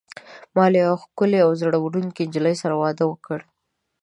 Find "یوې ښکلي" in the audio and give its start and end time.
0.85-1.39